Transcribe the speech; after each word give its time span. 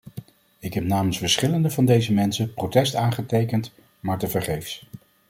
Ik 0.59 0.73
heb 0.73 0.83
namens 0.83 1.17
verschillende 1.17 1.69
van 1.69 1.85
deze 1.85 2.13
mensen 2.13 2.53
protest 2.53 2.95
aangetekend, 2.95 3.71
maar 3.99 4.19
tevergeefs. 4.19 4.85